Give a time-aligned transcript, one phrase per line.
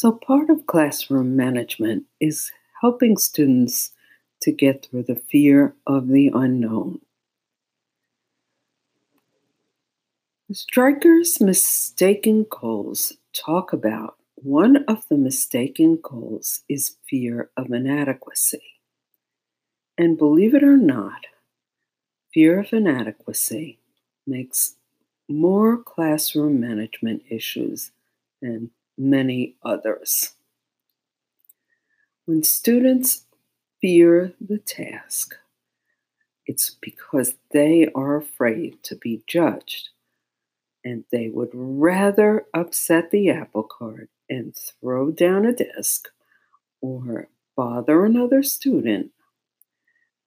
[0.00, 3.90] So, part of classroom management is helping students
[4.42, 7.00] to get through the fear of the unknown.
[10.52, 18.78] Dreikurs' mistaken goals talk about one of the mistaken goals is fear of inadequacy.
[19.98, 21.26] And believe it or not,
[22.32, 23.80] fear of inadequacy
[24.28, 24.76] makes
[25.28, 27.90] more classroom management issues
[28.40, 30.34] than many others.
[32.24, 33.24] When students
[33.80, 35.36] fear the task,
[36.46, 39.90] it's because they are afraid to be judged
[40.84, 46.08] and they would rather upset the apple cart and throw down a desk
[46.80, 49.10] or bother another student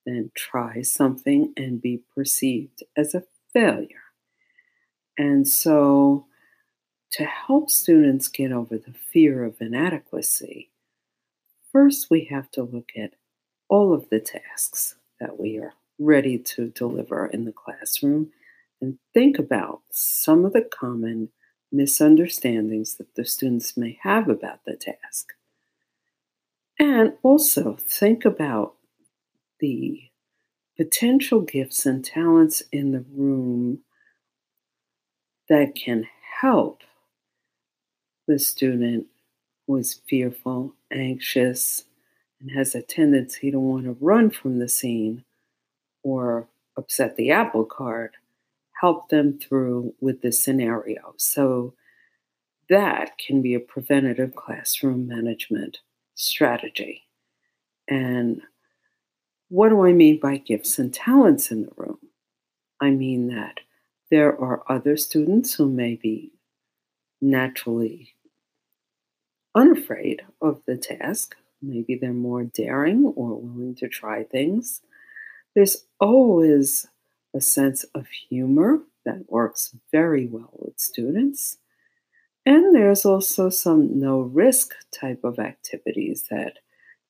[0.04, 4.02] than try something and be perceived as a failure.
[5.16, 6.26] And so,
[7.12, 10.70] to help students get over the fear of inadequacy,
[11.70, 13.14] first we have to look at
[13.68, 18.30] all of the tasks that we are ready to deliver in the classroom
[18.80, 21.28] and think about some of the common
[21.70, 25.32] misunderstandings that the students may have about the task.
[26.78, 28.74] And also think about
[29.60, 30.00] the
[30.76, 33.80] potential gifts and talents in the room
[35.48, 36.06] that can
[36.40, 36.82] help
[38.26, 39.06] the student
[39.66, 41.84] who is fearful, anxious,
[42.40, 45.24] and has a tendency to want to run from the scene
[46.02, 48.14] or upset the apple cart
[48.82, 51.14] help them through with the scenario.
[51.16, 51.72] So
[52.68, 55.78] that can be a preventative classroom management
[56.16, 57.04] strategy.
[57.88, 58.42] And
[59.50, 61.98] what do I mean by gifts and talents in the room?
[62.80, 63.60] I mean that
[64.10, 66.32] there are other students who may be
[67.22, 68.14] naturally
[69.54, 71.36] unafraid of the task.
[71.62, 74.82] Maybe they're more daring or willing to try things.
[75.54, 76.86] There's always
[77.34, 81.58] a sense of humor that works very well with students.
[82.44, 86.58] And there's also some no risk type of activities that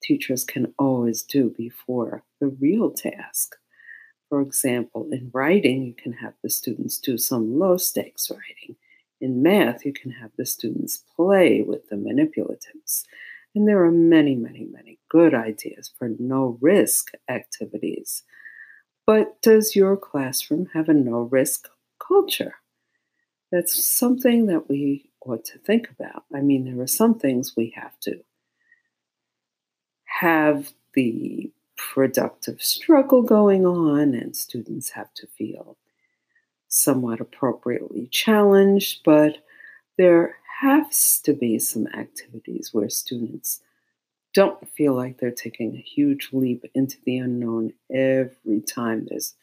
[0.02, 3.56] teachers can always do before the real task.
[4.28, 8.76] For example, in writing, you can have the students do some low stakes writing.
[9.22, 13.04] In math, you can have the students play with the manipulatives.
[13.54, 18.24] And there are many, many, many good ideas for no risk activities
[19.06, 21.68] but does your classroom have a no risk
[21.98, 22.54] culture?
[23.50, 26.24] That's something that we ought to think about.
[26.34, 28.20] I mean, there are some things we have to
[30.20, 35.76] have the productive struggle going on, and students have to feel
[36.72, 39.44] somewhat appropriately challenged, but
[39.98, 43.60] there has to be some activities where students
[44.32, 49.34] don't feel like they're taking a huge leap into the unknown every time there's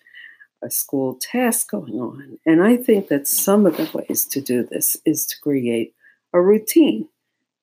[0.63, 2.39] a school task going on.
[2.47, 5.93] And I think that some of the ways to do this is to create
[6.33, 7.07] a routine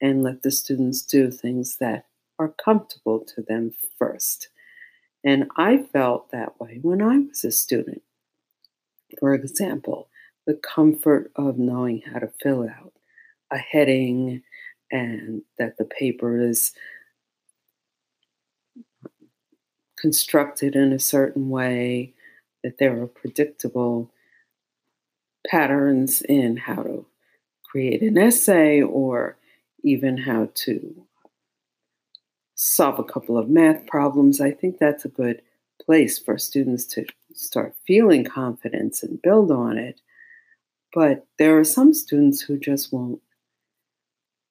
[0.00, 2.06] and let the students do things that
[2.38, 4.48] are comfortable to them first.
[5.24, 8.02] And I felt that way when I was a student.
[9.18, 10.08] For example,
[10.46, 12.92] the comfort of knowing how to fill out
[13.50, 14.42] a heading
[14.90, 16.72] and that the paper is
[19.98, 22.14] constructed in a certain way,
[22.62, 24.10] that there are predictable
[25.46, 27.06] patterns in how to
[27.64, 29.36] create an essay or
[29.82, 31.06] even how to
[32.54, 34.40] solve a couple of math problems.
[34.40, 35.42] I think that's a good
[35.84, 40.00] place for students to start feeling confidence and build on it.
[40.92, 43.20] But there are some students who just won't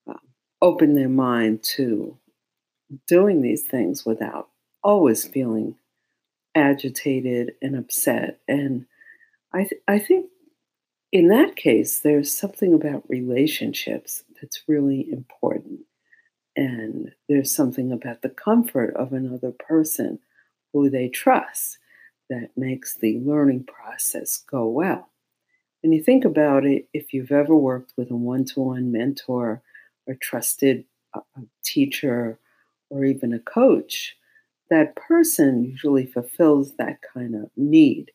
[0.08, 0.14] uh,
[0.62, 2.18] open their mind to
[3.08, 4.50] doing these things without
[4.84, 5.76] always feeling
[6.54, 8.40] agitated and upset.
[8.48, 8.86] And
[9.54, 10.28] I, th- I think
[11.12, 15.82] in that case, there's something about relationships that's really important.
[16.56, 20.20] And there's something about the comfort of another person
[20.74, 21.78] who they trust
[22.30, 25.10] that makes the learning process go well.
[25.84, 29.62] And you think about it, if you've ever worked with a one to one mentor
[30.08, 31.22] or trusted uh,
[31.64, 32.40] teacher
[32.90, 34.16] or even a coach,
[34.70, 38.12] that person usually fulfills that kind of need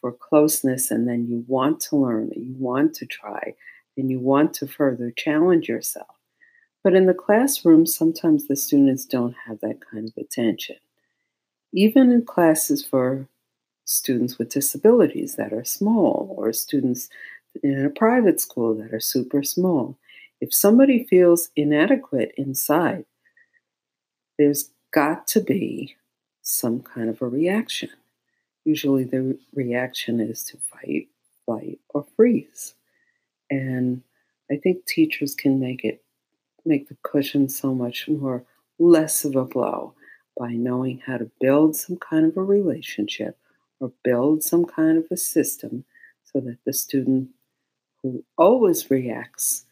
[0.00, 3.54] for closeness, and then you want to learn, you want to try,
[3.98, 6.16] and you want to further challenge yourself.
[6.82, 10.76] But in the classroom, sometimes the students don't have that kind of attention.
[11.74, 13.28] Even in classes for
[13.90, 17.08] students with disabilities that are small, or students
[17.62, 19.98] in a private school that are super small,
[20.40, 23.04] if somebody feels inadequate inside,
[24.38, 25.96] there's got to be
[26.42, 27.90] some kind of a reaction.
[28.64, 31.08] Usually, the reaction is to fight,
[31.44, 32.74] flight, or freeze.
[33.50, 34.02] And
[34.50, 36.02] I think teachers can make it
[36.64, 38.44] make the cushion so much more
[38.78, 39.94] less of a blow
[40.38, 43.36] by knowing how to build some kind of a relationship
[43.80, 45.84] or build some kind of a system
[46.24, 47.30] so that the student
[48.02, 49.64] who always reacts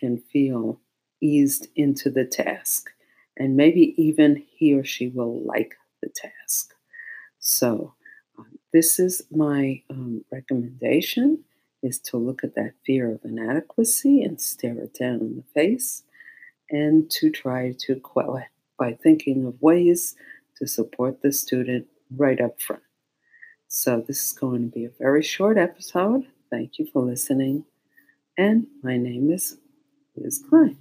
[0.00, 0.80] can feel
[1.20, 2.90] eased into the task
[3.36, 6.74] and maybe even he or she will like the task.
[7.38, 7.94] So,
[8.38, 11.44] um, this is my um, recommendation
[11.82, 16.02] is to look at that fear of inadequacy and stare it down in the face
[16.70, 18.48] and to try to quell it
[18.78, 20.16] by thinking of ways
[20.56, 21.86] to support the student
[22.16, 22.82] right up front.
[23.78, 26.26] So, this is going to be a very short episode.
[26.48, 27.66] Thank you for listening.
[28.38, 29.58] And my name is
[30.16, 30.78] Liz Klein.